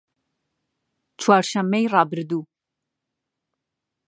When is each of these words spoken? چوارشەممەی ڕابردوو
چوارشەممەی 1.21 1.85
ڕابردوو 1.93 2.41